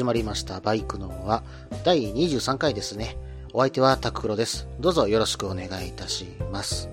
[0.00, 0.60] 始まりました。
[0.60, 1.42] バイクのは
[1.84, 3.18] 第23回ですね。
[3.52, 4.66] お相手はタククロです。
[4.80, 6.88] どうぞよろしくお願いいたします。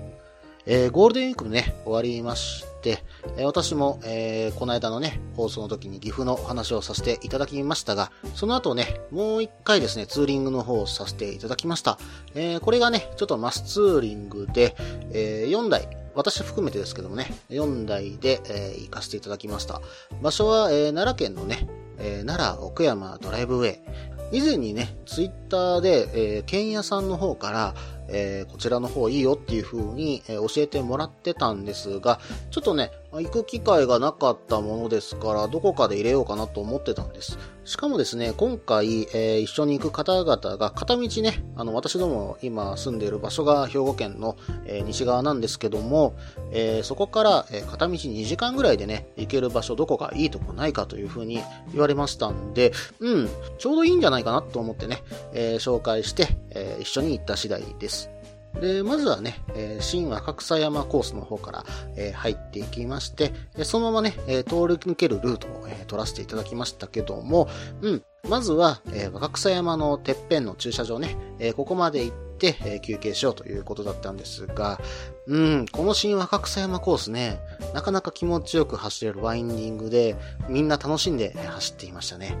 [0.66, 3.02] えー、ゴールデンウィークもね、終わりまして、
[3.38, 11.98] えー私も、えーこの間のね、放送の時に岐阜の話をさせていただきましたが、その後ね、もう一回ですね、ツーリングの方をさせていただきました。
[12.34, 14.76] えこれがね、ちょっとマスツーリングで、
[15.12, 19.80] え4台、私含めてですけどもね、4台で、え行かせていただきました。
[20.20, 21.66] 場所は、え奈良県のね、
[21.98, 23.80] えー奈良奥山ドライブウェイ。
[24.30, 27.74] 以前にね、ツイッターで、えー、剣屋さんの方から、
[28.08, 37.38] えーこちらの方いいよっていう風に、えー教えてもらってたんですが、ちょっとね、行く機会がなかったものですから、どこかで入れようかなと思ってたんです。
[37.68, 46.16] しかもですね、今回、えー一緒に行く方々が片道ね、あの、私ども今住んでいる場所が兵庫県の、えー西側なんですけども、
[46.50, 55.02] えーそこから、え片道2時間ぐらいでね、行ける場所どこかいいとこないかという風に言われましたんで、うん、ちょうどいいんじゃないかなと思ってね、
[55.34, 58.08] え紹介して、え一緒に行った次第です。
[58.60, 61.64] で、まずはね、えー新若草山コースの方から、
[61.96, 67.48] えー入っていきまして、えーそのままね、えー通り抜けるルートを、えー取らせていただきましたけども、
[67.82, 74.80] うん、まずは、えー若草山のてっぺんの駐車場ね、えーここまで行って、えー休憩しようということだったんですが、
[75.26, 77.40] うん、この新若草山コースね、
[77.74, 80.16] なかなか気持ちよく走れるワインディングで、
[80.48, 82.36] みんな楽しんで走っていましたね。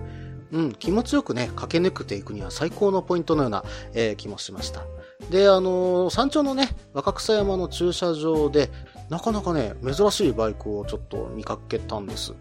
[0.52, 3.64] うん、気持ちよくね、駆け抜けていくには最高のポイントのような、
[3.94, 4.82] えー気もしました。
[5.30, 8.70] で、あのー山頂のね、若草山の駐車場で、
[9.10, 12.34] なかなかね、珍しいバイクをちょっと見かけたんです。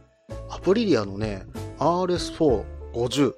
[0.49, 1.45] アプリリアのね、
[1.79, 3.33] RS450。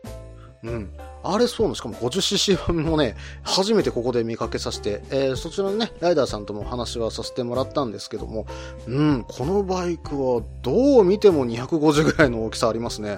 [0.63, 0.89] うん。
[1.23, 8.45] RS4 のしかも 50cc 版もね、初めてここで見かけさせて、えーそちらのね、ライダーさんとも話はさせてもらったんですけども、
[8.87, 13.17] うん、このバイクはどう見ても250ぐらいの大きさありますね。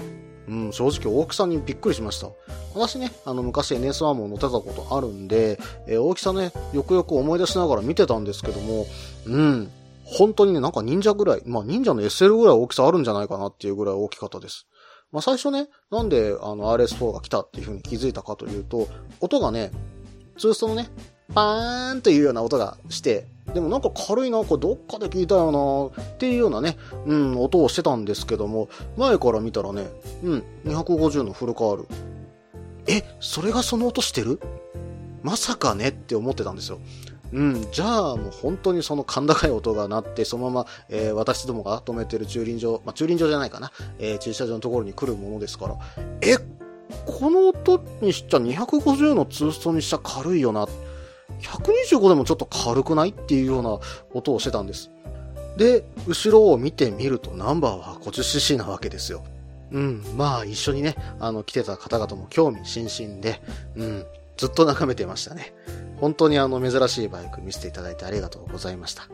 [0.52, 2.28] うん、正直大きさにびっくりしました。
[2.76, 5.58] 私ね、あの昔 NS1 も乗ってたことあるんで、
[5.88, 8.86] えー大きさね、よくよく思い出しながら見てたんですけども、
[9.26, 9.72] うん、
[10.04, 14.68] 本当にね、なんか忍者ぐらい、まあ忍者の SL ぐらい大きさあるんじゃないかなっていうぐらい大きかったです。
[15.14, 18.90] まあ最初ね、なんであの RS4 が来たっていう風に気づいたかというと、
[19.22, 19.72] 音がね、
[20.38, 20.90] ツーストのね、
[21.34, 29.88] パーンというような音がして、でもなんか軽いな、これどっかで聞いたよな、っていうようなね、うん、音をしてたんですけども、前から見たらね、
[30.24, 31.88] うん、250のフルカール。
[32.88, 34.40] え、それがその音してる？
[35.24, 36.80] まさかねって思ってたんですよ。
[37.34, 45.78] うん、じゃあもう本当にその甲高い音が鳴って、そのまま、えー私どもが止めてる駐輪場、まあ、駐輪場じゃないかな、えー駐車場のところに来るものですから、
[46.22, 46.38] え、
[47.06, 50.68] この音にしちゃ250のツーストにしちゃ軽いよな。
[51.42, 53.10] 125でもちょっと軽くない？
[53.10, 53.80] っていうような
[54.14, 54.92] 音をしてたんです。
[55.58, 59.24] で、後ろを見てみるとナンバーは 50cc なわけですよ。
[59.72, 63.42] うん、まあ一緒にね、あの来てた方々も興味津々で、
[63.76, 64.06] うん、
[64.38, 65.54] ずっと眺めてましたね。
[66.00, 69.08] 本当にあの珍しいバイク見せていただいてありがとうございました。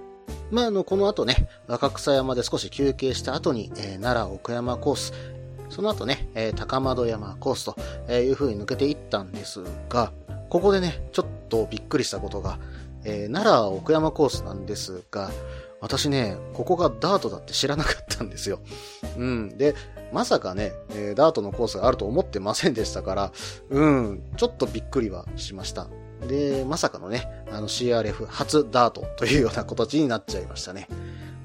[0.49, 5.13] まああの、この後ね、若草山で少し休憩した後に、えー奈良奥山コース、
[5.69, 10.11] その後ね、えー高窓山コースという風に抜けていったんですが、
[10.49, 12.59] ここでね、ちょっとびっくりしたことが、
[13.03, 15.31] えー奈良奥山コースなんですが、
[15.79, 18.59] 私ね、ここがダートだって知らなかったんですよ。
[19.17, 19.57] うん。
[19.57, 19.75] で、
[20.11, 23.31] まさかね、えーダートのコースがあると思ってませんでしたから、
[23.69, 25.87] うん、ちょっとびっくりはしました。
[26.27, 30.87] で、まさかのね、あの CRF 初ダートというような形になっちゃいましたね。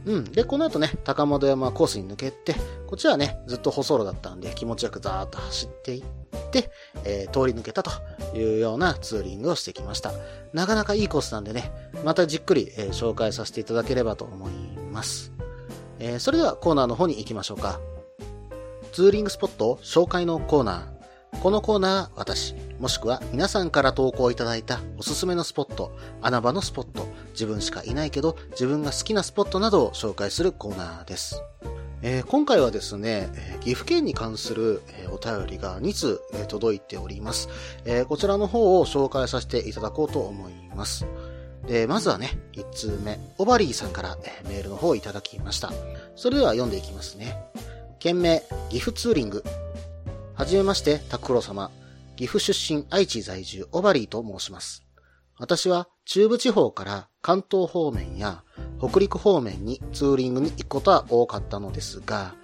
[0.04, 0.24] うん。
[0.24, 2.54] で、この後ね、高窓山コースに抜けて、
[2.86, 6.02] こっちはね、ずっと舗装路だったんで気持ちよくザーッと走っていっ
[6.50, 6.70] て、
[7.04, 7.90] えー通り抜けたと
[8.36, 10.12] いうようなツーリングをしてきました。
[10.52, 11.70] なかなかいいコースなんでね、
[12.04, 14.52] またじっくり、えー紹介させていただければと思い
[14.92, 15.32] ます。
[15.98, 17.80] えーそれではコーナーの方に行きましょうか。
[18.92, 20.91] ツーリングスポット紹介のコーナー。
[21.40, 31.42] このコーナーは私、もしくは皆さんから投稿いただいたおすすめのスポット、穴場のスポット、自分しかいないけど自分が好きなスポットなどを紹介するコーナーです。
[32.02, 33.28] えー今回はですね、
[33.60, 37.48] 岐阜県に関する、えーお便りが2通、え届いております、
[37.84, 41.06] えこちらの方を紹介させていただこうと思います。
[41.66, 45.72] で、まずはね、1通目、オバリーさんから、えメールの方をいただきました。
[46.16, 47.36] それでは読んでいきますね。
[48.00, 49.44] 件名、岐阜ツーリング。
[50.34, 51.70] はじめまして、タクロ様。
[52.16, 54.82] 岐阜出身愛知在住オバリーと申します。
[55.38, 58.42] 私は中部地方から関東方面や
[58.78, 62.34] 北陸方面にツーリングに行くことは多かったのですが、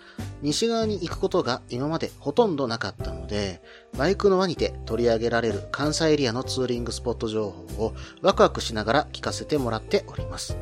[0.43, 3.63] 西側に行くことが今までほとんどなかったので、
[3.97, 10.59] バイクの輪にて取り上げられる関西エリアのツーリングスポット情報をワクワクしながら聞かせてもらっております。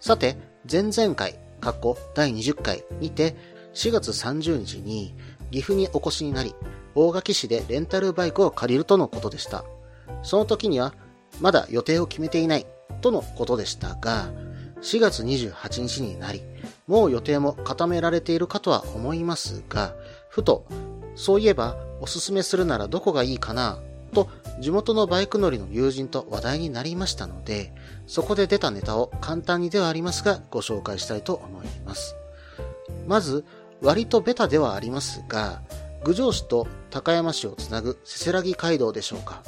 [0.00, 0.36] さて、
[0.70, 3.36] 前々回、過去第20回にて
[3.74, 5.14] 4月30日に
[5.52, 6.56] 岐阜にお越しになり、
[6.96, 9.64] 大垣市でレンタルバイクを借りるとのことでした。
[10.24, 10.94] その時には、
[11.40, 12.66] まだ予定を決めていない
[13.00, 14.30] とのことでしたが、
[14.80, 16.42] 4月28日になり、
[16.88, 19.94] もう予定も固められているかとは思いますが、
[20.28, 20.66] ふと、
[21.14, 23.78] そういえばおすすめするならどこがいいかな、
[24.12, 24.28] と
[24.60, 27.72] 地元のバイク乗りの友人と話題になりましたので、
[28.06, 32.16] そこで出たネタを簡単にではありますがご紹介したいと思います。
[33.06, 33.44] まず、
[33.82, 35.60] 割とベタではありますが、
[36.04, 39.42] 郡上市と高山市をつなぐせせらぎ街道でしょうか。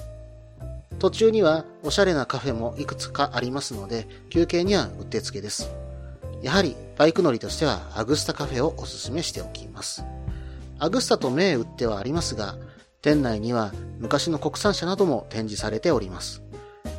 [0.99, 5.71] 途中にはおしゃれなカフェもいくつかありますので、休憩にはうってつけです。
[6.43, 10.05] やはりバイク乗りとしてはアグスタカフェをおすすめしておきます。
[10.81, 12.57] アグスタと銘打ってはありますが、
[13.03, 16.43] 店内には昔の国産車なども展示されております。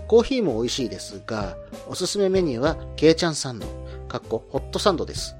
[0.08, 3.68] コーヒーも美味しいですが、おすすめメニューはケイちゃんサンド、
[4.08, 5.36] かっこホットサンドです。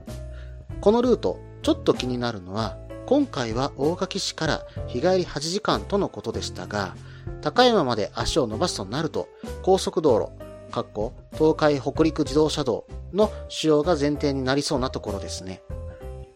[0.82, 2.78] このルート、ちょっと気になるのは、
[3.08, 6.96] 今回は大垣市から日帰り8時間とのことでしたが、
[7.42, 9.28] 高山まで足を伸ばすとなると、
[9.64, 15.64] 高速道路、かっこ東海北陸自動車道の使用が前提になりそうなところですね。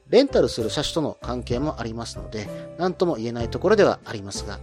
[0.07, 2.49] レンタルする車種との関係もありますので、
[2.79, 4.59] 何とも言えないところではありますが、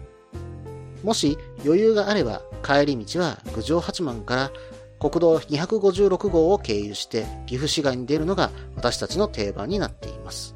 [1.04, 4.50] もし余裕があれば帰り道は郡上八幡から
[4.98, 10.55] 国道256号を経由して岐阜市街に出るのが私たちの定番になっています。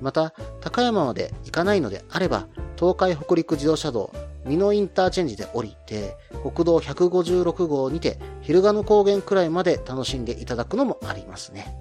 [0.00, 2.46] また、高山まで行かないのであれば、
[2.76, 4.12] 東海北陸自動車道
[4.46, 11.76] 美濃インターチェンジで降りて、国道156号にて、昼賀野高原くらいまで楽しんでいただくのもありますね。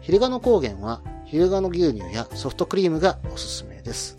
[0.00, 4.16] 昼賀野高原は、昼賀野牛乳やソフトクリームがおすすめです。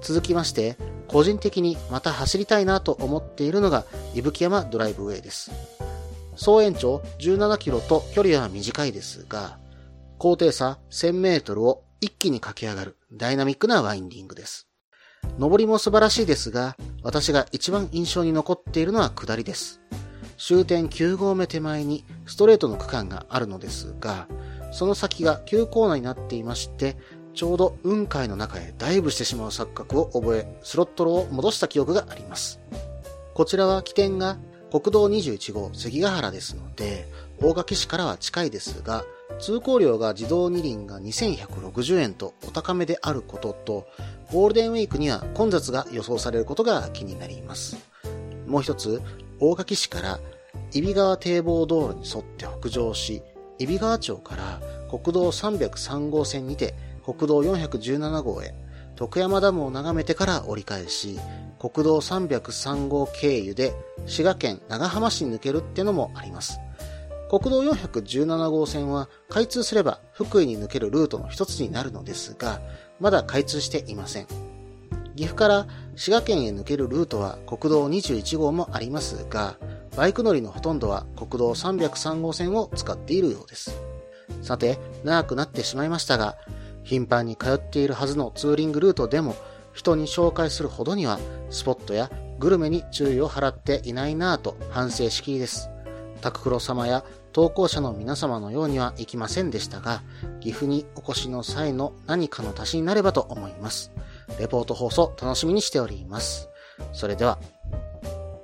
[0.00, 0.76] 続きまして、
[1.08, 5.52] 個人的にまた走りたいなと思っているのが、伊吹山ドライブウェイです。
[6.34, 9.58] 総延長17キロと距離は短いですが、
[10.18, 14.66] 高低差1000メートルを一気に駆け上がるダイナミックなワインディングです。
[15.38, 19.80] 上りも素晴らしいですが、私が一番印象に残っているのは下りです。
[20.38, 24.28] 終点9合目手前にストレートの区間があるのですが、
[24.72, 26.96] その先が急コーナーになっていまして、
[27.34, 32.60] ちょうど雲海の中へダイブしてしまう錯覚を覚え、スロットルを戻した記憶があります。
[33.34, 34.38] こちらは起点が
[34.70, 37.06] 国道21号関ヶ原ですので、
[37.40, 39.04] 大垣市からは近いですが、
[39.38, 43.86] 通行料が自動二輪が2160円とお高めであることと、
[44.32, 47.76] ゴールデンウィークには混雑が予想されることが気になります。
[48.46, 49.02] もう一つ、
[49.38, 50.20] 大垣市から
[50.72, 53.22] 揖斐川堤防道路に沿って北上し、
[53.58, 56.74] 揖斐川町から国道303号線にて
[57.04, 58.54] 国道417号へ、
[58.96, 61.18] 徳山ダムを眺めてから折り返し、
[61.58, 63.74] 国道303号経由で
[64.06, 66.58] 滋賀県長浜市に抜けるってのもあります。
[67.28, 72.60] 国道417号線は開通すれば福井に抜けるルートの一つになるのですが、
[73.00, 74.26] まだ開通していません。
[75.16, 75.66] 岐阜から
[75.96, 79.56] 滋賀県へ抜けるルートは国道21号もありますが、
[79.96, 83.76] バイク乗りのほとんどは国道303号線を使っているようです。
[84.42, 86.36] さて、長くなってしまいましたが、
[86.84, 89.34] 頻繁に通っているはずのツーリングルートでも、
[89.72, 91.18] 人に紹介するほどには、
[91.50, 95.70] スポットやグルメに注意を払っていないなぁと反省しきりです。
[96.20, 100.02] タククロ様や投稿者の皆様のようにはいきませんでしたが、
[100.40, 103.92] 岐阜にお越しの際の何かの足しになればと思います。
[104.38, 106.48] レポート放送楽しみにしております。
[106.92, 107.38] それでは、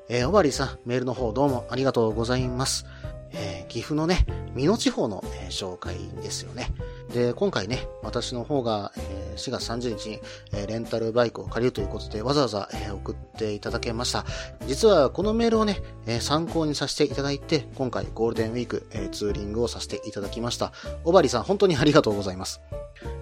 [0.09, 2.87] えー、おばりさん、メールの方どうもありがとうございます。
[3.33, 6.69] えー、岐阜のね、美濃地方の、えー、紹介ですよね。
[7.13, 10.21] で、今回ね、私の方が、えー、4月30日に、
[10.53, 14.25] えー、レンタルバイクを借りるということで、わざわざ、えー、送っていただけました。
[14.67, 20.73] 実はこのメールをね、え、参考にさせていただいて、今回ゴールデンウィーク、え、ツーリングをさせていただきました。
[21.05, 22.61] おばりさん、本当にありがとうございます。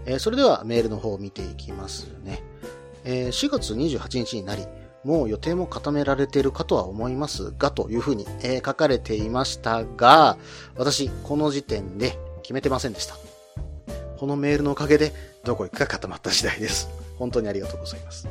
[0.06, 2.42] え、それではメールの方を見ていきますね。
[3.04, 4.66] えー、4月28日になり、
[5.04, 10.36] もう予定も固められているかとは思いますが、というふうに、えー、書かれていましたが、
[10.76, 13.16] 私、この時点で決めてませんでした。
[14.18, 15.12] このメールのおかげで、
[15.44, 16.90] どこ行くか固まった次第です。
[17.18, 18.28] 本当にありがとうございます。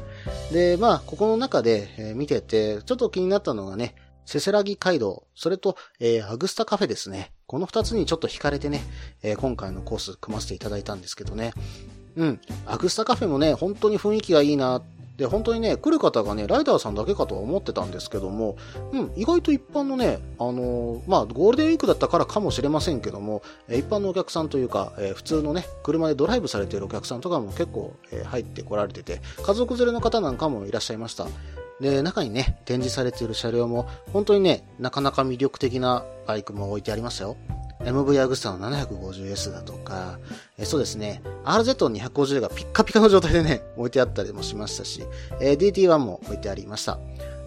[0.51, 3.95] で、まあ、ここの中で、えー、見てて、ちょっと気になったのがね、
[4.25, 7.31] せせらぎ街道、それと、えー、アグスタカフェですね。
[7.47, 8.81] この二つにちょっと惹かれてね、
[9.23, 11.53] えー、今回のコース組ませていただいたんですけどね。
[12.15, 12.41] うん。
[12.67, 14.83] アグスタカフェもね、本当に雰囲気がいいなっ
[15.19, 18.55] で、本当にね、来る方がね、ライダーさんだけかとは思ってたんですけども、
[18.93, 31.27] うん、意外と一般のね、あのー、まあ、ゴールデンウィークだったからかもしれませんけども、一般のお客さんというか、えー、普通のね、車でドライブされているお客さんとかも結構、えー、入ってこられてて、家族連れの方なんかもいらっしゃいました。
[31.81, 37.35] で、中にね、展示されている車両も、本当にね、なかなか魅力的なバイクも置いてありましたよ。
[37.79, 40.19] MV アグスタの 750S だとか、
[40.57, 45.03] えそうですね、RZ250 がピッカピカの状態でね、置いてあったりもしましたし、
[45.39, 46.99] え DT1 も置いてありました。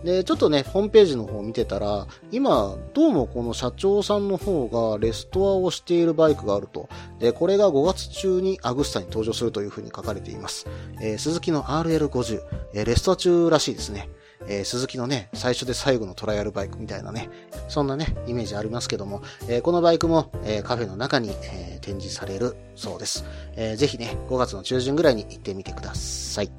[0.04, 6.88] で、ちょっとね、ホームページの方を見てたら、今、どうもこの社長さんの方がレストアをしているバイクがあると。
[7.20, 10.66] で、これが5月中にアグスタに登場するというふうに書かれています。
[11.00, 12.40] えー、鈴木の RL50、
[12.74, 14.08] えー、レストア中らしいですね。
[14.48, 17.28] えー、鈴木のね、最初で最後のトライアルバイクみたいなね、
[17.68, 23.24] そんなね、イメージありますけども、えー、このバイクも、えー、カフェの中に、え展示されるそうです。
[23.56, 26.50] えー、ぜひね、5月の中旬ぐらいに行ってみてください。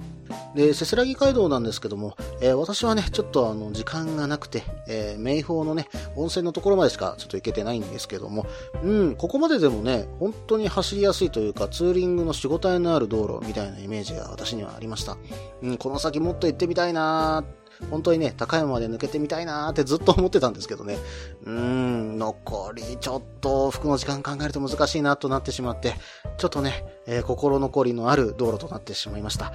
[0.56, 8.46] で、せせらぎ街道なんですけども、えー、私はね、ちょっとあの、時間がなくて、えー、名峰のね、温泉のところまでしかちょっと行けてないんですけども、
[8.84, 15.18] うん、ここまででもね、本当に走りやすいというか、ツーリングの仕事のある道路みたいなイメージが私にはありました。
[15.62, 20.98] うん、この先もっと行ってみたいなー本当にね、高山まで抜けてみたいなーってずっと思ってたんですけどね。
[21.46, 25.96] うーん、残りちょっと服の時間考えると難しいなとなってしまって、
[26.38, 29.54] ちょっとね、えー、心残りのある道路となってしまいました。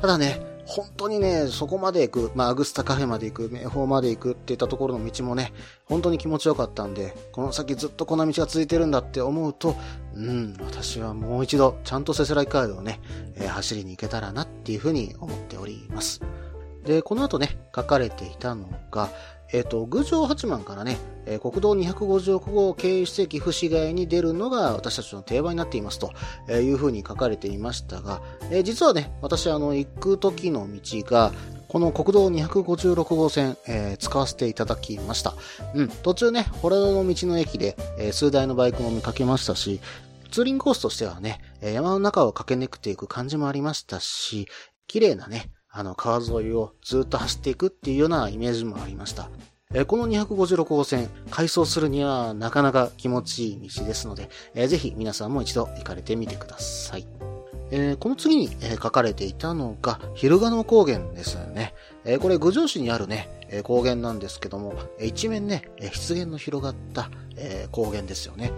[0.00, 5.52] ただね、本当にね、そこまで行く、まあ、アグスタカフェまで行く、名宝まで行くっていったところの道もね、
[5.84, 9.76] 本当に気持ちよかったんで、この先ずっとこの道が続いてるんだって思うと、
[10.14, 13.00] うん、私はもう一度、ちゃんとせせらぎ街道をね、
[13.34, 16.22] えー、走りに行けたらなっていうふうに思っております。
[16.84, 19.10] で、この後ね、書かれていたのが、
[19.52, 26.12] えっ、ー、と、郡上八幡からね、えー、国道256号経由史跡府市街に出るのが私たちの定番になっていますと
[26.52, 31.32] いうふうに書かれていましたが、え、実はね、私あの、行く時の道が、
[31.68, 35.34] この国道256号線、えー、使わせていただきました。
[35.74, 39.80] うん、途中ね、ホラドの道の駅で、えー、数台のバイクも見かけましたし、
[40.30, 44.48] ツーリングコースとしてはね、山の中を駆け抜けていく感じもありましたし、
[44.86, 49.30] 綺麗なね、あの、川沿いをずっと走っていくっていうようなイメージもありました。
[49.72, 57.06] えこの256号線、改装するにはなかなか気持ちいい道ですので、えー、ぜひ皆さんも一度行かれてみてください。
[57.70, 61.74] えー、この次に、えー、書かれていたのが、昼賀野高原ですね。
[62.04, 68.52] えー、これ、郡上市にあるね、え高原なんですけども、え一面ね、え湿原の広がった、え高原ですよね。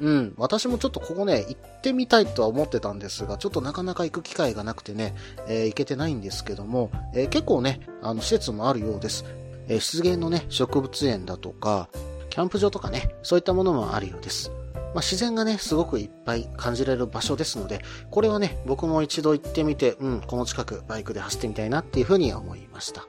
[0.00, 5.14] うん、私もちょっとここね、行ってみたいとは思ってたんですが、ちょっとなかなか行く機会がなくてね、
[5.48, 9.24] え行けてないんですけども、え結構ね、あの、施設もあるようです。
[9.68, 11.88] え湿原のね、植物園だとか、
[12.30, 14.50] キャンプ場とかね、そういったものもあるようです。
[14.94, 23.06] まあ、自然がね、すごくいっぱい感じられる場所ですので、これはね、僕も一度行ってみて、うん、この近くバイクで走ってみたいなっていうふうに思いました。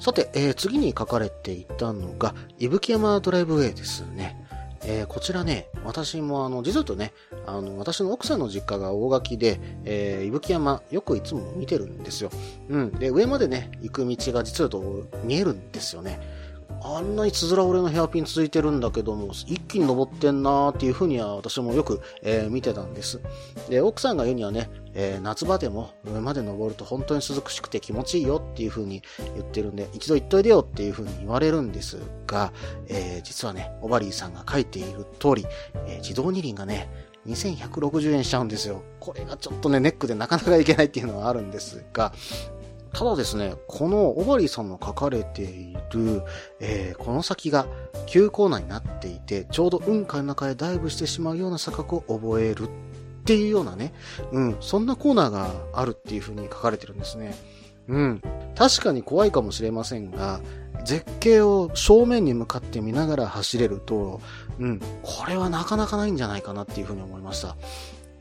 [0.00, 4.44] さて、えー、次に書かれていたのが、伊吹山ドライブウェイですね。
[4.84, 7.12] えー、こちらね、私もあの、実はとね、
[7.46, 12.30] あの、私の奥さんの実家が大垣で、えー、伊吹山、よくいつも見てるんですよ。
[12.68, 12.90] うん。
[12.92, 16.20] で、上までね、行く道が実はと見えるんですよね。
[16.82, 23.20] あんなにつづら折れのヘアピン続いてるんだけども、一気に登ってんなーっていう風には私もよく、えー、見てたんです。
[23.68, 29.02] で、奥さんが言うにはね、えー、夏場でも上まで登ると本当に涼しくて気持ちいいよっていう風に
[29.34, 32.52] 言ってるんで、一度行っといでよっていう風に言われるんですが、
[32.88, 35.46] えー、実はね、オバリーさんが書いている通り、
[35.86, 36.88] え自動二輪がね、
[37.26, 38.82] 2160円しちゃうんですよ。
[39.00, 42.12] これがちょっとね、ネックでなかなかいけないっていうのはあるんですが、
[42.92, 46.22] ただですね、このオバリーさんの書かれている、
[46.60, 47.66] えー、この先が
[48.06, 52.68] 急コーナーになっていて、ちょうど雲海の中へダイブしてしまうような錯覚を覚えるっ
[53.24, 53.92] ていうようなね、
[54.32, 57.34] うん、そんなコーナーがあるっていう風に書かれてるんですね。
[57.88, 58.22] うん。
[58.54, 60.40] 確かに怖いかもしれませんが、
[60.84, 64.20] 絶景を正面に向かって見ながら走れると、
[64.58, 67.56] うん、これはなかなかないんじゃないかなっていう風に思いました。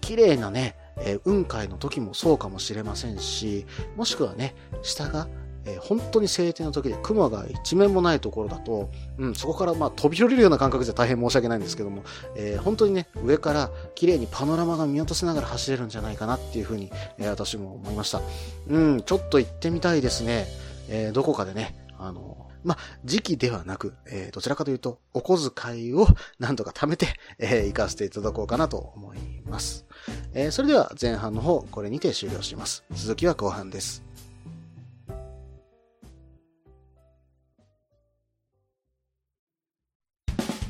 [0.01, 5.27] 綺麗なね、えー、雲海の時もそうかもしれませんし、もしくはね、下が、
[5.65, 12.03] えー、本当に晴天の時で雲が一面もないところだと、うん、そこからまあ飛び降りるような感覚じゃ大変申し訳ないんですけども、
[12.35, 18.21] えー、本当にね、上から綺麗にパノラマが見落とせながら走れるんじゃないかなっていうふうに、えー、私も思いました。
[18.67, 20.47] うん、ちょっと行ってみたいですね。
[20.89, 26.07] え、どこかでね、あの、まあ、時期ではなく、えー、どちらかというと、お小遣いを
[26.39, 27.07] なんとか貯めて、
[27.39, 29.85] えー、行かせていただこうかなと思います。
[30.33, 32.83] えー、それでは前半の方、これにて終了します。
[32.91, 34.03] 続きは後半です。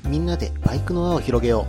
[0.05, 1.65] みんなでバイクの輪を広げよ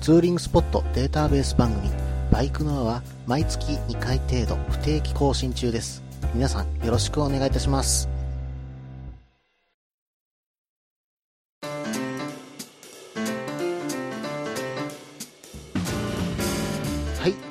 [0.00, 0.04] う。
[0.04, 1.90] ツーリングスポットデータベース番組、
[2.30, 6.02] バイクの輪は毎月2回程度不定期更新中です。
[6.34, 8.17] 皆さんよろしくお願いいたします。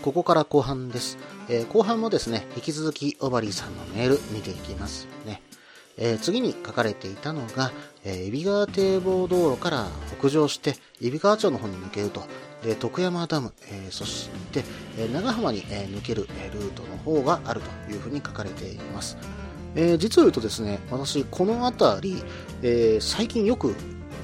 [0.08, 1.18] ここから後半です。
[1.50, 5.42] えー、後半もですね、引き続きオバリーさんのメール見ていきますね。
[5.98, 7.74] えー、次に書かれていたのが、
[8.06, 9.86] えー、揖斐川堤防道路から
[10.18, 12.24] 北上して、揖斐川町の方に抜けると、
[12.64, 14.64] で徳山ダム、えー、そして、
[14.98, 19.18] え、長浜に、え、抜ける、えルートの方があるというふうに書かれています。
[19.76, 22.24] え、実を言うとですね、私、この辺り、
[22.62, 23.76] え、最近よく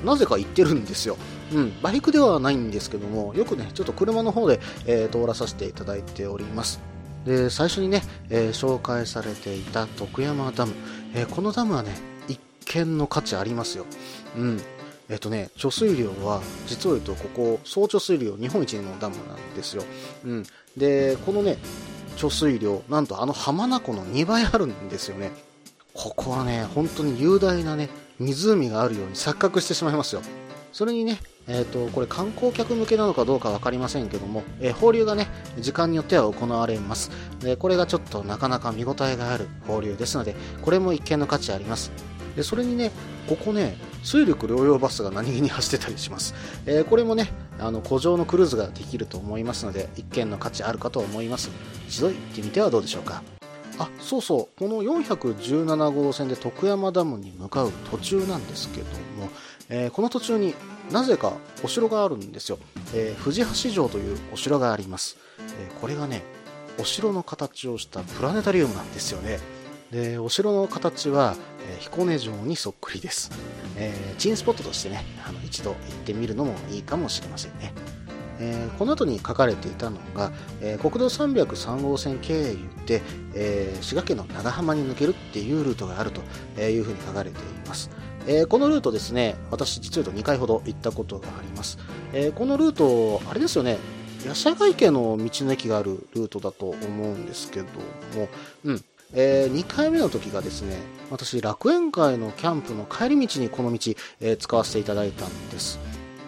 [0.06, 1.18] なぜか行ってるんですよ。
[1.54, 6.82] うん、バイクではないんですけども、よくね、ちょっと車の方で、えー、通らさせていただいております。
[7.26, 10.74] で、最初にね、えー、紹介されていた徳山ダム。
[11.14, 11.92] えー、このダムはね、
[12.28, 13.86] 一見の価値ありますよ。
[14.38, 14.62] うん。
[15.10, 19.84] えっ、とね、貯水量は、実を言うと、ここ、総貯水量日本一のダムなんですよ。
[20.26, 20.44] うん。
[20.78, 21.58] で、このね、
[22.18, 25.32] 貯水量、なんとあの浜名湖の2倍あるんですよね。
[25.94, 30.22] ここはね、本当に雄大なね、湖があるように錯覚してしまいますよ。
[30.72, 35.28] それにね、え、ー、と、これ観光客向けなのかどうか分かりませんけども、えー、放流がね、
[35.60, 37.12] 時間によっては行われます。
[37.40, 41.92] で、これがちょっとなかなか見応えがある放流ですので、これも一見の価値あります。
[42.36, 42.92] で、それにね、
[43.28, 46.34] ここね、水力療養バスが何気に走ってたりします。
[46.66, 51.52] えー、これもね、あの、古城のクルーズができると思いますので、一見の価値あるかと思います。
[51.88, 53.22] 一度行ってみてはどうでしょうか。
[53.80, 58.86] あ、そうそう、この417号線で徳山ダムに向かう途中なんですけど
[59.18, 59.30] も、
[59.70, 60.54] えー、この途中に
[60.94, 61.34] なぜか
[61.64, 62.60] お城があるんですよ、
[62.94, 65.18] えー、藤橋城というお城があります、
[65.60, 66.24] えー、これがね
[66.80, 69.40] お城の形をしたプラネタリウムなんですよね。
[69.92, 71.36] でお城の形は、
[71.70, 73.30] え彦根城にそっくりです、
[73.78, 77.74] えチンスポットとしてねあの一度行ってみるのもいいかもしれませんね。
[78.40, 83.04] えー、この後に書かれていたのが、え、国道303号線経由で、
[83.36, 86.22] え、滋賀県の長浜に抜けるっていうルートがあると
[86.60, 87.92] いうふうに書かれています。
[88.28, 91.78] えー、このルートですね、私実は2回ほど行ったことがあります。
[92.14, 93.78] えー、このルート、あれですよね、
[94.28, 98.30] 八社街家の道の駅があるルートだと思うんですけども、
[98.66, 98.84] うん。
[99.16, 100.78] えー、2回目の時がですね、
[101.12, 105.80] 私、楽園会のキャンプの帰り道にこの道、えー、使わせていただいたんです。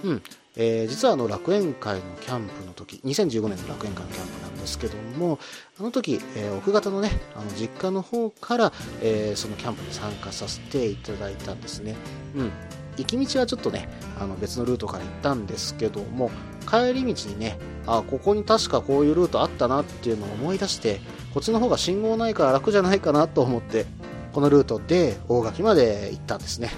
[0.04, 0.22] うん。
[0.58, 5.40] えー、実はあの楽園会のキャンプの時、2015年の楽園会のキャンプなんですけども、
[5.80, 11.96] あの時、えー、奥方のね、あの実家の方から、えー、そのキャンプに参加させていただいたんですね。
[12.36, 12.52] うん。
[12.98, 13.90] 行き道はちょっとね、
[14.20, 16.32] あの別のルートから行ったんですけども、
[16.70, 21.02] 帰り道にね、あ、ここに確かこういうルートあったなっていうのを思い出して、
[21.34, 23.86] こっちの方が信号ないから楽じゃないかなと思って、
[24.32, 26.70] このルートで大垣まで行ったんですね。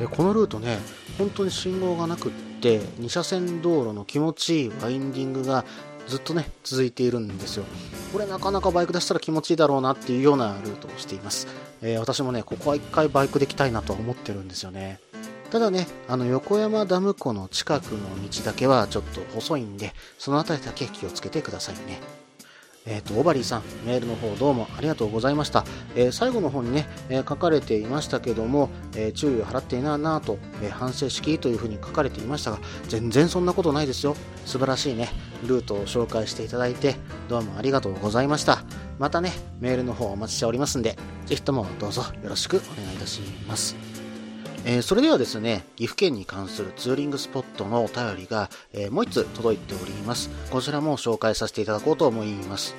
[0.00, 0.78] で、このルートね、
[1.18, 5.64] 本当に信号がなくって、2車線道路の気持ちいいワインディングが
[6.06, 7.64] ずっとね、続いているんですよ。
[8.12, 11.46] これなかなかバイク出したら気持ちいいだろうなっていうようなルートをしています。
[11.82, 15.00] えー、私もね、ここは一回バイクできたいなとは思ってるんですよね。
[15.50, 22.00] ただね、あの横山ダム湖の近くの道だけはちょっと細いんで、その辺りだけ気をつけてくださいね。
[22.86, 25.64] えっ、ー、と、オバリーさん、メールの方どうもありがとうございました。
[25.96, 34.16] えー、最後の方にね、えー、書かれていましたけども、え注意を払っていないなと、え反省式というふうに書かれていましたが、全然そんなことないですよ。
[34.44, 35.08] 素晴らしいね、
[35.46, 36.96] ルートを紹介していただいて、
[37.28, 38.62] どうもありがとうございました。
[38.98, 43.93] またね、メールの方お待ちしておりますんで、ぜひともどうぞよろしくお願いいたします。
[44.66, 50.30] えー、それではですね、岐阜県に関するツーリングスポットのお便りが、えー、もう一つ届いております。
[50.50, 52.74] こちらも紹介させていただこうと思います。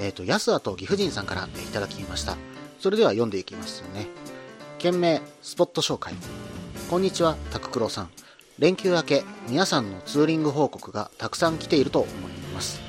[0.00, 2.36] えっ、ー、と、安田と岐阜人さんからいただきました。
[2.78, 4.06] それでは読んでいきますね。
[4.78, 6.14] 件名、スポット紹介。
[6.88, 8.10] こんにちは、タククロさん。
[8.60, 12.80] 連休明け、皆さんのツーリング報告がたくさん来ていると思います。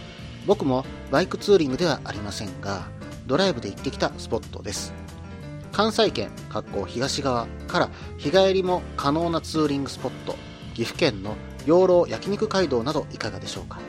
[0.45, 2.88] 僕もバイクツーリングではありませんが、
[3.26, 5.07] ドライブで行ってきたスポットです。
[5.78, 6.32] 関西圏
[6.88, 10.36] 東側から日帰りも可能なツーリングスポット
[10.74, 11.36] 岐阜県の
[11.68, 13.80] 養老焼肉街道などいかがでしょうか。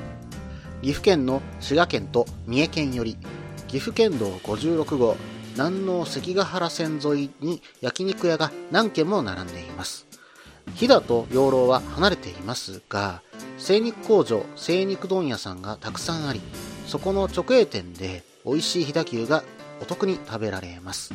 [0.83, 3.17] 岐阜県の滋賀県と三重県より
[3.69, 5.17] 岐阜県道56号
[5.55, 10.07] 南濃関ヶ原線沿いに焼肉屋が何軒も並んでいます。
[10.75, 13.23] 飛騨と養老は離れていますが
[13.57, 16.43] 精肉工場精肉問屋さんがたくさんあり
[16.87, 19.43] そこの直営店で美味しい飛騨牛が
[19.81, 21.15] お得に食べられます。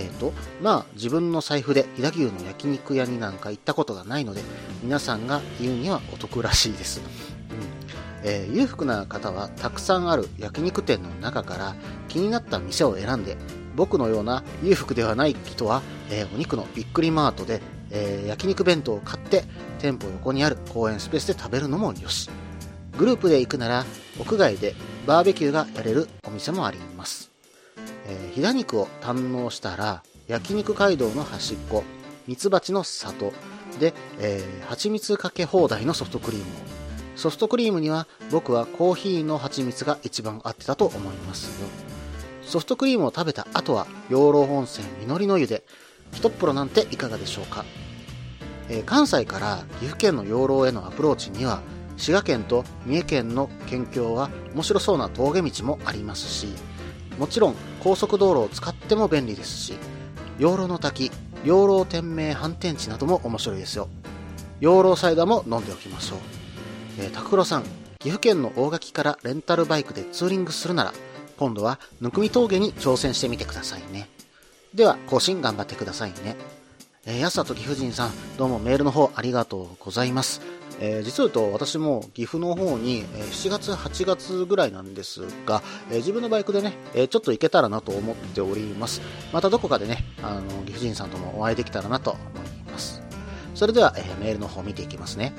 [0.00, 0.32] えーと
[0.62, 4.40] まあ、自分の財布で飛騨牛の焼肉屋になんか行ったことがないので
[4.82, 8.26] 皆さんが言うにはお得らしいです、うん。
[8.26, 11.74] えー、裕福な方はたくさんある焼肉店の中から
[12.08, 13.36] 気になった店を選んで
[13.76, 17.60] 僕のような裕福ではない人は、えー、お肉のびっくりマートで、
[17.90, 19.44] えー、焼肉弁当を買って
[19.78, 22.30] 店舗横にある公園スペースで食べるのもよし。
[22.98, 23.84] グループで行くなら
[24.18, 24.74] 屋外で
[25.06, 27.29] バーベキューがやれるお店もあります。
[28.10, 31.84] えー、飛騨肉を堪能したら、焼肉街道の端っこ、
[32.26, 33.32] ミツバチの里
[33.78, 36.46] で、えー、蜂蜜かけ放題のソフトクリームを。
[37.16, 41.68] ソフトクリームには僕はコーヒーの蜂蜜が一番合ってたと思いますよ。
[42.42, 45.62] ソフトクリームを食べた後は養老温泉実りの湯で、
[46.12, 47.64] ひとっ風呂なんていかがでしょうか。
[48.68, 51.62] えー、関西から岐阜県の養老へのアプローチには、
[51.96, 56.48] 滋賀県と三重県の県境は面白そうな峠道もありますし、
[57.20, 59.74] もちろん高速道路を使っても便利ですし、
[60.38, 61.10] 養老の滝、
[61.44, 63.90] 養老天明反転地なども面白いですよ。
[64.58, 66.18] 養老サイダーも飲んでおきましょう。
[66.98, 67.62] えー、拓郎さん、
[67.98, 70.94] 岐阜県の大垣からレンタルバイクでツーリングするなら、
[71.38, 74.08] 今度はぬくみ峠に挑戦してみてくださいね。
[74.74, 76.36] では、更新頑張ってくださいね。
[77.04, 80.40] えー、安里岐阜人さん、どうもメールの方ありがとうございます。
[80.80, 89.02] えー、実を言うと私も岐阜の方に、7月、8月ぐらいなんですが、えー、自分のバイクでね、えちょっと行けたらなと思っております。
[89.32, 93.02] またどこかでね、あの、岐阜人さんともお会いできたらなと思います。
[93.54, 95.34] それでは、えメールの方見ていきますね。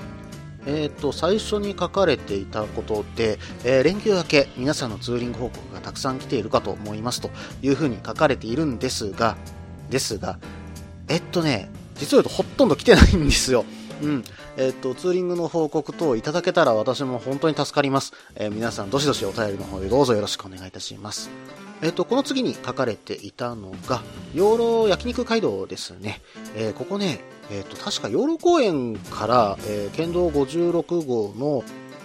[0.68, 7.32] えっ、と、最初に書かれていたことで、え連休明け、皆さんのツーリング報告がたくさん来ているかと思いますと
[7.64, 9.38] いうふうに書かれているんですが、
[9.90, 10.38] ですが、
[11.08, 13.66] えっとね、実は言うとほとんど来てないんですよ。
[14.02, 14.24] うん。
[14.58, 18.14] えっ、と、ツーリングの報告等いただけたら私も本当に助かります。
[18.36, 21.30] えー、皆さん、どしどしお便りの方でどうぞよろしくお願いいたします。
[21.82, 24.02] えっ、と、この次に書かれていたのが、
[24.34, 26.22] 養老焼肉街道ですね。
[26.56, 31.64] えー、ここね、えっ、と、確か養老公園から、え県道56号の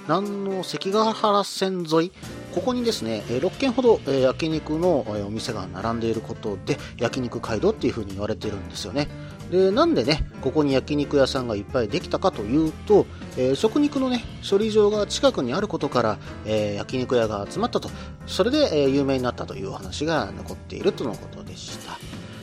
[0.08, 2.12] 南の関ヶ原線沿い、
[2.54, 9.08] ここにですね、6軒ほど焼肉のお店が並んでいることで、焼肉街道っていう風に言われてるんですよね。
[9.50, 13.06] で、なんでね、ここに焼肉屋さんがいっぱいできたかというと、
[13.36, 17.90] えー、食肉のね、処理場が近くにあることから、えー、焼肉屋が集まったと、
[18.26, 21.98] それで、えー、有名になったというお話が残っているとのことでした。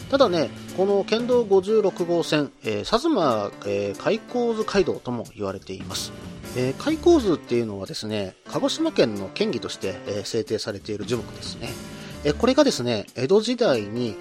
[0.09, 6.11] ただね、この県道56号線、え、薩摩、え、開港図街道とも言われています。
[6.55, 11.69] えー、開港図っていうのはですね、鹿児島県の県議として、えー、制定されている樹木ですね。
[12.31, 14.15] これがですね、江戸時代に、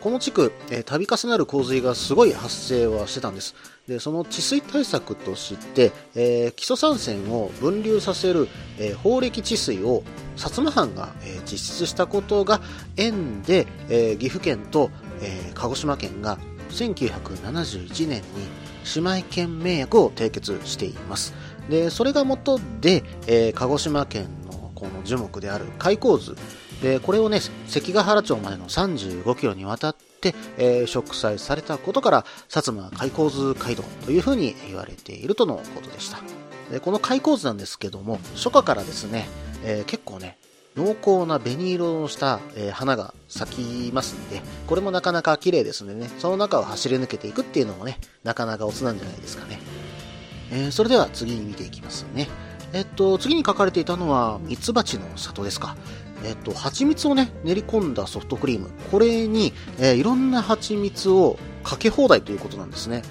[0.00, 0.52] この地区、
[0.86, 3.56] 度重なる洪水がすごい発生はしてたんです。
[3.88, 10.04] で、その治水対策として、え基礎山線を分流させる、え法暦治水を
[10.36, 12.60] 薩摩藩が、え実施したことが
[12.96, 14.90] 縁で、え岐阜県と、
[15.20, 16.38] え鹿児島県が
[16.70, 18.22] 1971年に
[18.94, 21.34] 姉妹県名約を締結しています。
[21.68, 26.36] で、それが元で、え鹿児島県のこの樹木である開口図
[26.82, 36.18] で、これをね、関ヶ原町までの35キロにわたって、えー、植栽されたことから、薩摩開口図街道というふうに言われているとのことでした。
[36.70, 39.28] でこの開口図なんですけども、初夏からですね、
[39.64, 40.38] えー、結構ね、
[40.76, 49.58] 濃厚な紅色をした、えー、花が咲きますんで、これもなかなか綺麗ですのでね、その中を走り抜けていくっていうのもね、なかなかオツなんじゃないですかね。
[50.52, 52.28] え、それでは次に見ていきますね。
[52.72, 55.76] えっと、次に書かれていたのは、ミツバチの里ですか。
[56.24, 58.70] えっと、蜂蜜をね、練り込んだソフトクリーム。
[58.90, 63.02] これに、えー、いろんな蜂蜜をかけ放題ということなんですね。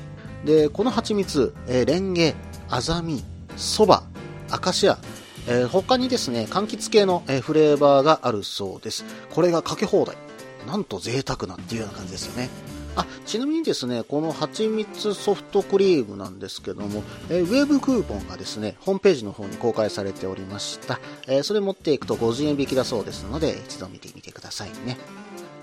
[0.45, 2.35] で、この蜂蜜、えー、レンゲ、
[2.69, 3.23] アザミ、
[3.55, 4.03] そば、
[4.49, 4.97] アカシア、
[5.47, 9.05] えー、他にですね、柑橘系の、えー、フレーバーがあるそうです。
[9.33, 10.15] これがかけ放題。
[10.67, 12.49] なんと贅沢なっていうような感じですよね。
[12.97, 20.99] あ、ちなみにですね、この蜂蜜ソフトクリームなんですけども、え、ウェブクーポンがですね、ホームページの方に公開されておりました。
[21.27, 24.97] えー、それ持っていくと50円引きだそうですので、一度見てみてくださいね。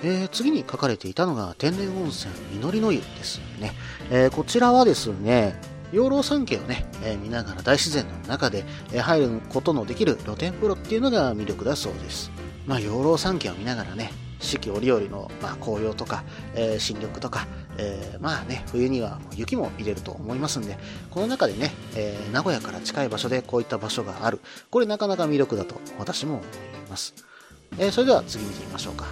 [0.04, 3.72] えー、次に書かれていたのが天然温泉実りの湯ですね。
[4.10, 5.58] えこちらはですね、
[5.92, 12.30] 養老山系をね、え見ながら大自然の中で、え入ることのできる露天風呂っていうのが魅力だそうです。
[12.66, 14.12] まあ、養老山系を見ながらね、
[14.44, 16.22] 四季折々の、まあ、紅葉とか、
[16.54, 17.46] えー、新緑とか、
[17.78, 20.78] えー、まあね、冬には雪も入れると思いますんで、
[21.10, 24.40] この中でね、えー、名古屋から近い場所でこういった場所がある。
[24.70, 26.46] これなかなか魅力だと私も思い
[26.90, 27.14] ます。
[27.78, 29.06] えそれでは次見てみましょうか。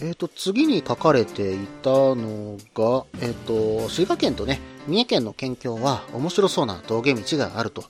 [0.00, 7.84] えっ、と、次に書かれていたのが、えっ、と、滋賀県とね、三重県の県境は面白そうな峠道があると。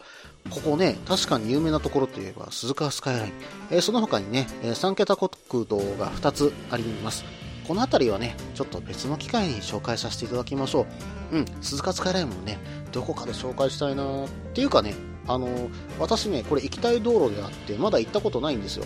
[0.51, 3.33] ここね、確かに有名なところといえば鈴鹿スカイライン。
[3.71, 5.31] えー、その他にね、えー、3桁国
[5.67, 7.25] 道が2つあります。
[7.67, 10.87] この辺りはね、ちょっと別の機会に紹介させていただきましょ
[11.33, 11.37] う。
[11.37, 12.59] うん、鈴鹿スカイラインもね、
[12.93, 14.95] どこかで紹介したいなっていうかね、
[15.27, 18.85] あのー、私ね、これ行きたい道路であって、まだ行ったことないんですよ。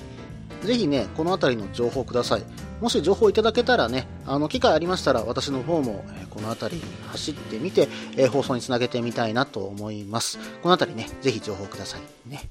[0.62, 2.42] ぜひね、この辺りの情報ください。
[2.80, 10.38] もし情報いただけたらね、あの、機会ありましたら私の方も、えこの辺り走ってみて、え放送につなげてみたいなと思います。
[10.62, 12.48] この辺りね、ぜひ情報くださいね。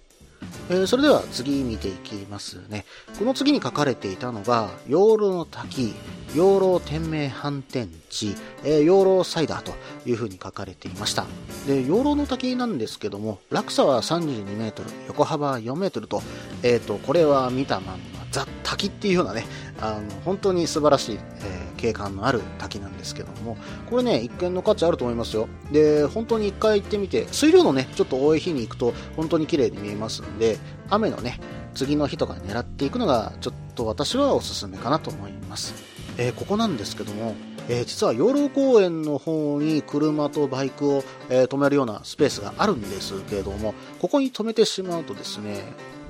[0.70, 2.86] えー、それでは次見ていきますね。
[3.18, 5.94] この次に書かれていたのが、養老の滝、
[6.36, 9.74] 養老天明反転地、えー、養老サイダーと
[10.06, 11.26] いう風に書かれていました。
[11.68, 16.22] で、養老の滝なんですけども、落差は32メートル、横幅は4メートルと、
[16.64, 19.46] えっ、ー、と、これは見たまんま、ザ・滝っていうようなね、
[19.80, 23.58] あの、本当に素晴らしい、えー、景観のある滝なんですけども、
[23.90, 25.48] これね、一見の価値あると思いますよ。
[25.72, 30.58] で、本当に一回行ってみて、水量のね、ちょっと多い日に行くと、本当に綺麗に見えますんで、
[30.90, 31.40] 雨のね、
[31.74, 35.74] 次の日とか狙っていくのが、ちょっと私はおすすめかなと思います。
[36.18, 37.36] えー、ここなんですけども、
[37.70, 45.64] えー、実は養老公園の方に車とバイクを、えー、止めるようなスペースがあるんですけれども、ここに止めてしまうとですね、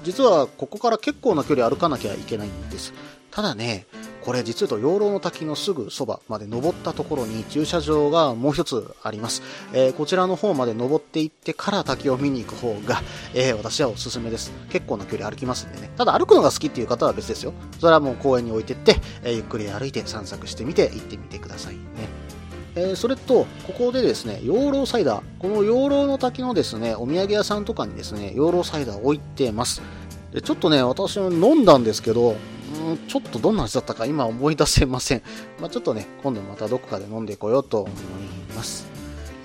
[0.03, 2.93] 実はここから結構な距離歩かなきゃいけないんです。
[3.32, 3.86] ただね、
[4.27, 9.41] これ実は養老の滝のすぐそばまで登ったところに駐車場がもう一つあります。
[9.71, 13.01] えー、こちらの方まで登っていってから滝を見に行く方が、
[13.33, 14.51] えー、私はおすすめです。
[14.69, 15.91] 結構な距離歩きますんでね。
[15.95, 17.53] ただ歩くのが好きっていう方は別ですよ。
[17.79, 21.79] それはもう公園に置いてって、えー、ゆっくり歩いて散策してみて行ってみてくださいね。
[22.75, 25.23] え、それと、ここでですね、養老サイダー。
[25.39, 29.81] この養老の滝のですね、お土産屋さんとかにですね、養老サイダー置いてます。
[30.33, 32.35] でちょっとね、私も飲んだんですけど、
[32.89, 35.21] うんちょっとどんな味だったか今思い出せません。
[35.60, 37.93] まあ、ちょっとね、今度またどこかで飲んでこようと思い
[38.56, 38.86] ます。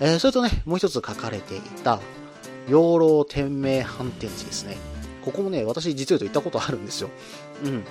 [0.01, 2.01] えー、それとね、もう一つ書かれていた、
[2.69, 4.77] 養老天明反転地ですね。
[5.25, 7.11] ここもね、私実は言うと行ったことあるんですよ。
[7.65, 7.85] うん。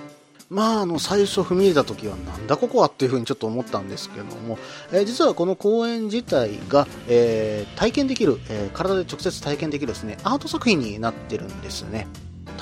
[0.52, 4.58] まあ、あの、最初踏み入れた時はなんだここはっていうふうにちょっと思ったんですけども、
[4.92, 12.06] えー、実はこの公園自体が、えー、体験できる、えー、体で直接体験できるですね、アート作品になってるんですね。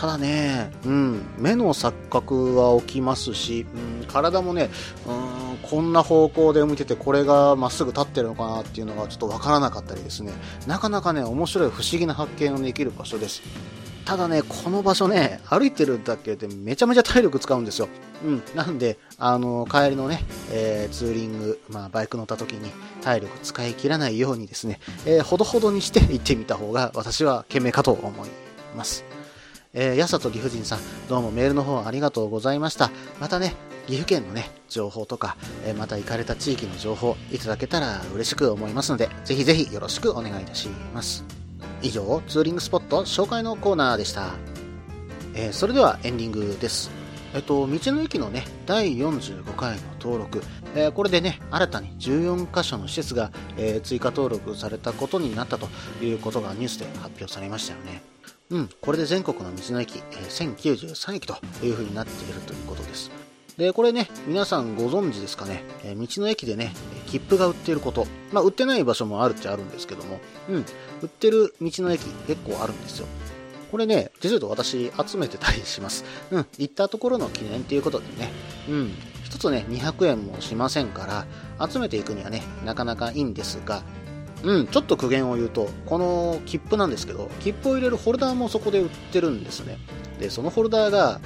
[0.01, 3.67] ただね、うん、目の錯覚は起きますし、
[4.01, 4.71] うん、体もね、
[5.07, 10.33] うん、こんな方向で向いてて、これがまっすぐ立ってるのかなっていうのがちょっとわからなかったりですね、
[10.67, 13.43] なかなかね、面白い不思議な発見ができる場所です。
[14.07, 17.89] ただね、この場所ね、歩いてるだけでめちゃめちゃ体力使うんですよ。
[18.25, 18.43] うん。
[18.55, 28.31] なんで、あの、帰りのね、えー、ツーリング、まあ、バイク乗った時に体力使い切らないようにですね、えー、ほどほどにして行ってみた方が私は賢明かと思い
[28.75, 29.05] ます。
[29.73, 30.79] えー、やさと岐阜人さん、
[31.09, 32.91] どうもメールの方ありがとうございました。
[33.21, 33.55] またね、
[33.87, 41.25] 岐阜県のね、情報とか、えー、また行かれた地域の情報いただけたら嬉しく思いますので、ぜひぜひよろしくお願いいたします。
[41.83, 44.33] 以上、ツーリングスポット紹介のコーナーでした。
[45.35, 46.91] えー、それではエンディングです。
[47.33, 50.43] えっと、道の駅のね、第45回の登録、
[50.75, 55.69] えー、これでね、新たに14カ所の施設が、えー、追加登録されたことになったと
[56.03, 58.10] いうことがニュースで発表されましたよね。
[58.51, 61.35] うん、これで全国の道の駅、えー、1093駅と
[61.65, 63.11] いう風になっているということです。
[63.57, 66.73] で、これね、皆さんご存知ですかね、えー、道の駅でね、
[67.07, 70.57] 切符が売っていること、まあ、売ってない場所もあるっちゃあるんですけども、うん、
[71.03, 73.07] 売ってる道の駅結構あるんですよ。
[73.71, 76.05] これね、実は私集めてたりします。
[76.33, 78.33] うん、行ったところの記念ということでね、
[78.69, 81.27] うん、一つね、200円もしませんか
[81.59, 83.83] ら、集めていくにはね、なかなかいいんですが、
[84.43, 89.79] うん、ちょっと苦言を言うと、この切符なんですけど、切符を入れるホルダーもそこで売ってるんですね。
[90.19, 91.21] で、そのホルダーが、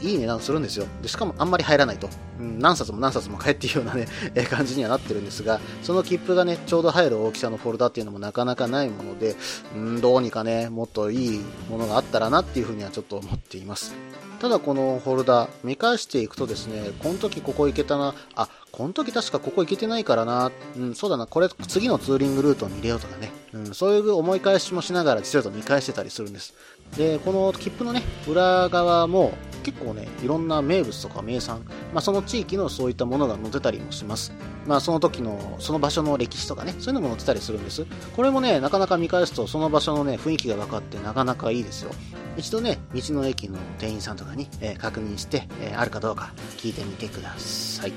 [0.00, 0.86] いい値段するんですよ。
[1.00, 2.08] で、しかもあんまり入らないと。
[2.38, 9.36] うん、何冊も何冊も買えっていうようなね、 え感じにはなってるんですが、その切符がね、ちょうど入る大きさのフォルダーっていうのもなかなかないもので、
[9.74, 13.94] うん、どうにかね、もっといいものがあったらなっていうふうにはちょっと思っています。
[14.38, 26.54] ただこのホルダー、見返していくとですね、この時ここ行けたな、あ、この時確かここ行けてないからな、うん、そうだな、これ次のツーリングルートに入れようとかね、うん、そういう思い返しもしながら実はと見返してたりするんです。
[26.96, 29.32] で、この切符のね、裏側も
[29.66, 34.32] 結構ね、いろんな名物とか名産、まあ、その地域のそういったものが載ってたりもします。
[34.64, 37.84] まあ、その時の、その場所の歴史とかね、そういうのも載ってたりするんです。
[38.14, 41.90] これもね、なかなか見返すと、その場所のね、雰囲気が分かってなかなかいいですよ。
[42.36, 47.92] 一度ね、道の駅の店員さんとかに、えー、確認して、えー、あるかどうか聞いてみてください。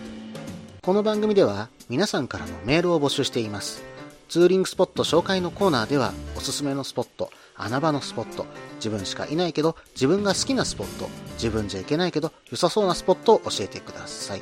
[0.82, 3.84] この番組では、皆さんからのメールを募集しています。
[4.28, 8.46] ツーリングスポット紹介のコーナーでは、おすすめのスポット、穴場のスポット、
[8.78, 14.42] 自分しかいないけど自分が好きなスポット、自分じゃいけないけど良さそうなスポットを教えてください。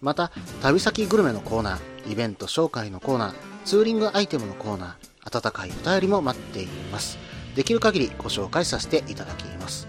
[0.00, 0.30] また、
[0.62, 7.18] 旅先グルメのコーナー、イベント紹介のコーナー、ツーリングアイテムのコーナー、温かいお便りも待っています。
[7.54, 9.88] できる限りご紹介させていただきます。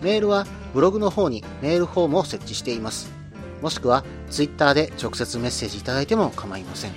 [0.00, 3.10] メールはブログの方にメールフォームを設置しています。
[3.60, 6.92] もしくは Twitter で直接メッセージいただいても構いません。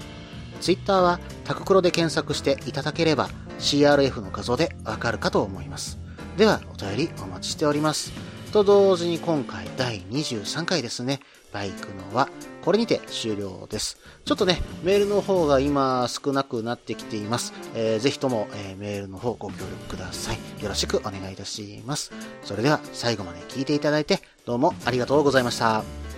[0.61, 5.99] Twitter はタククロで検索していただければ CRF の画像でわかるかと思います。
[6.37, 8.11] では、お便りお待ちしております。
[8.53, 12.29] と同時に今回第23回ですね、バイクのは
[12.63, 13.97] これにて終了です。
[14.25, 17.51] ちょっとね、メールの方が今少なくなってきています。
[17.73, 20.63] えー、ぜひとも、えー、メールの方ご協力ください。
[20.63, 22.11] よろしくお願いいたします。
[22.43, 26.12] それでは最後まで聞いていただいてどうもありがとうございました。